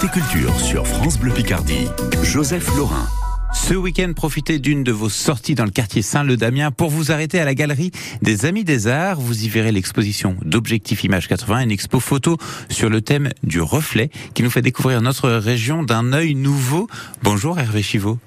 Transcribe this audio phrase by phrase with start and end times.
[0.00, 1.86] Côté culture sur France Bleu Picardie,
[2.22, 3.06] Joseph Laurin.
[3.52, 7.44] Ce week-end, profitez d'une de vos sorties dans le quartier Saint-Le-Damien pour vous arrêter à
[7.44, 7.90] la galerie
[8.22, 9.20] des Amis des Arts.
[9.20, 12.38] Vous y verrez l'exposition d'Objectif Image 80, une expo photo
[12.70, 16.88] sur le thème du reflet qui nous fait découvrir notre région d'un œil nouveau.
[17.22, 18.18] Bonjour Hervé Chivot.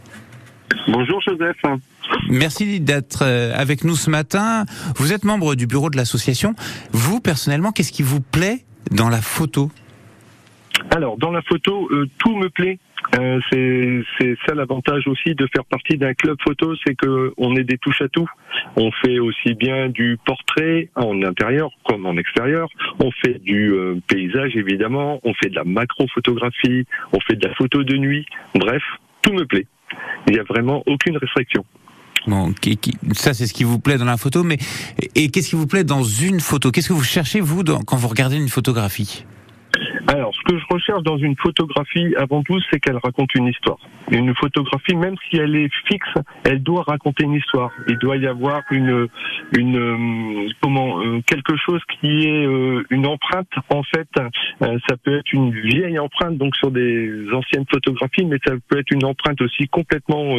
[0.90, 1.58] Bonjour Joseph.
[2.30, 4.66] Merci d'être euh, avec nous ce matin.
[4.98, 6.56] Vous êtes membre du bureau de l'association.
[6.92, 9.72] Vous, personnellement, qu'est-ce qui vous plaît dans la photo?
[10.96, 12.78] Alors, dans la photo, euh, tout me plaît.
[13.18, 17.64] Euh, c'est ça l'avantage aussi de faire partie d'un club photo, c'est que on est
[17.64, 18.30] des touches à tout.
[18.76, 22.70] On fait aussi bien du portrait en intérieur comme en extérieur.
[23.00, 25.20] On fait du euh, paysage évidemment.
[25.24, 26.86] On fait de la macro-photographie.
[27.12, 28.26] On fait de la photo de nuit.
[28.54, 28.84] Bref,
[29.24, 29.66] tout me plaît.
[30.28, 31.66] Il n'y a vraiment aucune restriction.
[32.28, 32.54] Bon,
[33.14, 34.58] ça c'est ce qui vous plaît dans la photo, mais
[35.16, 36.72] et qu'est-ce qui vous plaît dans une photo?
[36.72, 39.26] Qu'est-ce que vous cherchez vous quand vous regardez une photographie?
[40.44, 43.78] Ce que je recherche dans une photographie, avant tout, c'est qu'elle raconte une histoire.
[44.12, 46.14] Une photographie, même si elle est fixe,
[46.44, 47.72] elle doit raconter une histoire.
[47.88, 49.08] Il doit y avoir une,
[49.58, 53.48] une euh, comment, euh, quelque chose qui est euh, une empreinte.
[53.70, 54.08] En fait,
[54.60, 58.92] ça peut être une vieille empreinte, donc sur des anciennes photographies, mais ça peut être
[58.92, 60.36] une empreinte aussi complètement,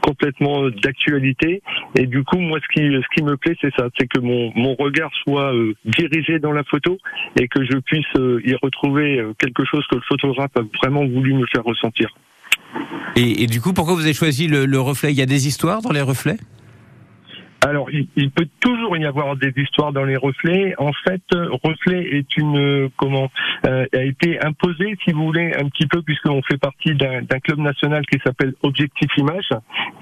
[0.00, 1.62] complètement d'actualité.
[1.96, 4.52] Et du coup, moi, ce qui, ce qui me plaît, c'est ça, c'est que mon,
[4.54, 5.52] mon regard soit
[5.84, 6.98] dirigé dans la photo
[7.38, 8.06] et que je puisse
[8.44, 12.08] y retrouver quelque chose que le photographe a vraiment voulu me faire ressentir.
[13.16, 15.10] Et, du coup, pourquoi vous avez choisi le reflet?
[15.10, 16.38] Il y a des histoires dans les reflets?
[17.62, 20.74] Alors, il, peut toujours y avoir des histoires dans les reflets.
[20.78, 23.30] En fait, reflet est une comment
[23.66, 27.58] euh, a été imposé, si vous voulez, un petit peu puisqu'on fait partie d'un club
[27.58, 29.50] national qui s'appelle Objectif Image,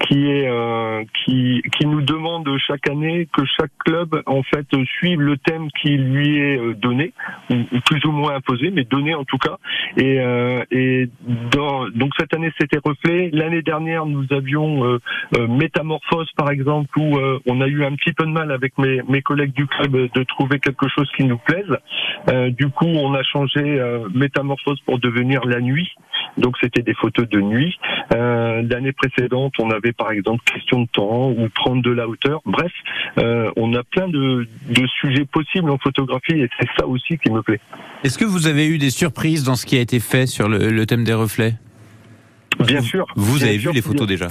[0.07, 4.65] qui est euh, qui qui nous demande chaque année que chaque club en fait
[4.97, 7.13] suive le thème qui lui est euh, donné
[7.49, 9.57] ou, plus ou moins imposé, mais donné en tout cas.
[9.97, 11.09] Et, euh, et
[11.51, 13.29] dans, donc cette année c'était reflet.
[13.33, 14.99] L'année dernière nous avions
[15.47, 17.17] métamorphose par exemple où
[17.49, 20.23] on a eu un petit peu de mal avec mes, mes collègues du club de
[20.23, 21.73] trouver quelque chose qui nous plaise.
[22.29, 25.89] Euh, du coup, on a changé euh, Métamorphose pour devenir la nuit.
[26.37, 27.73] Donc c'était des photos de nuit.
[28.13, 32.41] Euh, L'année précédente, on avait par exemple question de temps ou prendre de la hauteur.
[32.45, 32.71] Bref,
[33.17, 37.31] euh, on a plein de, de sujets possibles en photographie et c'est ça aussi qui
[37.31, 37.59] me plaît.
[38.03, 40.69] Est-ce que vous avez eu des surprises dans ce qui a été fait sur le,
[40.69, 41.55] le thème des reflets?
[42.59, 43.05] Bien sûr.
[43.15, 44.27] Vous avez vu les photos déjà?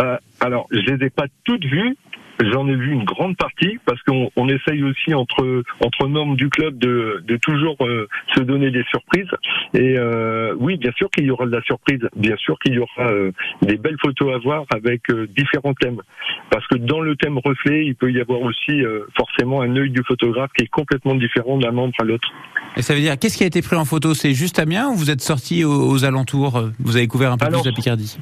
[0.00, 1.96] Euh, Alors, je les ai pas toutes vues,
[2.40, 6.48] J'en ai vu une grande partie parce qu'on on essaye aussi entre entre membres du
[6.48, 9.28] club de, de toujours euh, se donner des surprises.
[9.74, 12.00] Et euh, oui, bien sûr qu'il y aura de la surprise.
[12.16, 13.32] Bien sûr qu'il y aura euh,
[13.62, 15.02] des belles photos à voir avec
[15.36, 16.00] différents thèmes.
[16.50, 18.82] Parce que dans le thème reflet, il peut y avoir aussi
[19.16, 22.28] forcément un œil du photographe qui est complètement différent d'un membre à l'autre.
[22.76, 24.14] Et ça veut dire qu'est-ce qui a été pris en photo?
[24.14, 26.70] C'est juste Amiens ou vous êtes sorti aux, alentours?
[26.78, 28.18] Vous avez couvert un peu plus la Picardie?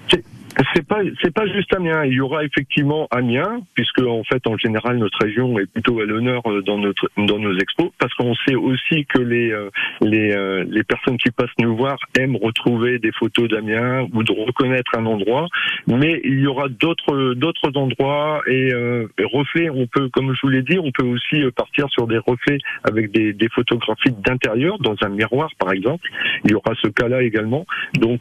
[0.74, 2.04] C'est pas c'est pas juste Amiens.
[2.04, 6.04] Il y aura effectivement Amiens, puisque en fait en général notre région est plutôt à
[6.04, 10.32] l'honneur euh, dans notre dans nos expos, parce qu'on sait aussi que les euh, les
[10.32, 14.96] euh, les personnes qui passent nous voir aiment retrouver des photos d'Amiens ou de reconnaître
[14.96, 15.46] un endroit.
[15.86, 19.70] Mais il y aura d'autres d'autres endroits et euh, reflets.
[19.70, 23.12] On peut, comme je vous l'ai dit, on peut aussi partir sur des reflets avec
[23.12, 26.08] des, des photographies d'intérieur dans un miroir par exemple.
[26.44, 27.66] Il y aura ce cas-là également.
[27.94, 28.20] Donc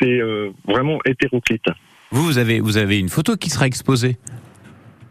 [0.00, 0.20] c'est
[0.66, 1.61] vraiment hétéroclite.
[2.10, 4.18] Vous, vous avez, vous avez une photo qui sera exposée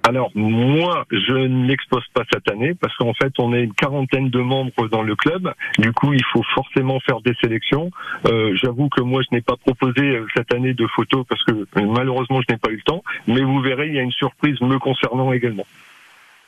[0.04, 4.40] alors moi, je n'expose pas cette année parce qu'en fait, on est une quarantaine de
[4.40, 5.54] membres dans le club.
[5.78, 7.92] Du coup, il faut forcément faire des sélections.
[8.26, 11.68] Euh, J'avoue que moi, je n'ai pas proposé euh, cette année de photos parce que
[11.76, 13.04] malheureusement, je n'ai pas eu le temps.
[13.28, 15.66] Mais vous verrez, il y a une surprise me concernant également.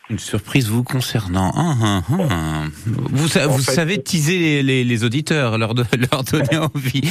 [0.10, 1.52] Une surprise vous concernant.
[1.56, 2.64] Ah, ah, ah.
[2.86, 5.74] Vous, vous savez teaser les, les, auditeurs, leur,
[6.12, 7.10] leur donner envie.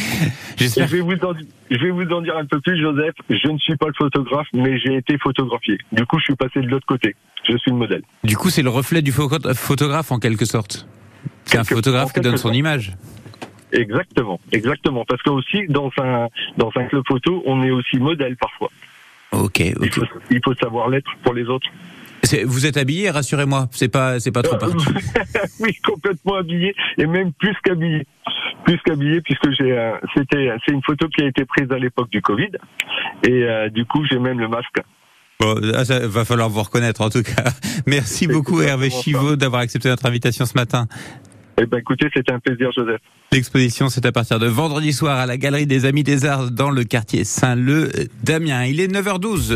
[0.58, 0.88] J'espère.
[0.88, 1.32] Je, vais vous en,
[1.70, 3.14] je vais vous en dire un peu plus, Joseph.
[3.31, 5.78] Je ne suis pas le photographe, mais j'ai été photographié.
[5.91, 7.16] Du coup, je suis passé de l'autre côté.
[7.48, 8.02] Je suis le modèle.
[8.25, 10.86] Du coup, c'est le reflet du photographe en quelque sorte.
[11.44, 12.92] C'est un photographe qui donne son image.
[13.72, 15.04] Exactement, exactement.
[15.08, 16.28] Parce que aussi dans un
[16.58, 18.70] dans un club photo, on est aussi modèle parfois.
[19.32, 19.61] Ok.
[19.61, 21.69] Il, faut, il faut savoir l'être pour les autres.
[22.44, 23.69] Vous êtes habillé, rassurez-moi.
[23.70, 24.84] C'est pas, c'est pas trop euh, partout.
[25.61, 28.06] oui, complètement habillé et même plus qu'habillé,
[28.64, 32.11] plus qu'habillé puisque j'ai, euh, c'était, c'est une photo qui a été prise à l'époque
[32.11, 32.50] du Covid
[33.26, 34.81] et euh, du coup j'ai même le masque.
[35.40, 37.50] Bon, ah, ça va falloir vous reconnaître en tout cas.
[37.87, 40.87] Merci beaucoup Hervé Chivot d'avoir accepté notre invitation ce matin.
[41.61, 43.00] Eh ben écoutez, c'était un plaisir Joseph.
[43.31, 46.70] L'exposition, c'est à partir de vendredi soir à la Galerie des Amis des Arts dans
[46.70, 47.90] le quartier Saint-Leu
[48.23, 48.64] d'Amiens.
[48.64, 49.50] Il est 9h12.